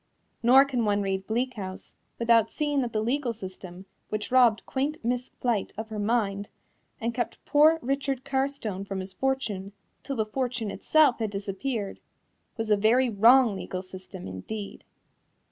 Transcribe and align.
Nor 0.41 0.65
can 0.65 0.83
one 0.83 1.03
read 1.03 1.27
Bleak 1.27 1.53
House 1.53 1.93
without 2.17 2.49
seeing 2.49 2.81
that 2.81 2.91
the 2.91 3.03
legal 3.03 3.33
system 3.33 3.85
which 4.09 4.31
robbed 4.31 4.65
quaint 4.65 4.97
Miss 5.05 5.29
Flite 5.39 5.73
of 5.77 5.89
her 5.89 5.99
mind 5.99 6.49
and 6.99 7.13
kept 7.13 7.45
poor 7.45 7.77
Richard 7.83 8.25
Carstone 8.25 8.83
from 8.83 8.99
his 8.99 9.13
fortune 9.13 9.73
till 10.01 10.15
the 10.15 10.25
fortune 10.25 10.71
itself 10.71 11.19
had 11.19 11.29
disappeared, 11.29 11.99
was 12.57 12.71
a 12.71 12.77
very 12.77 13.11
wrong 13.11 13.55
legal 13.55 13.83
system 13.83 14.27
indeed. 14.27 14.83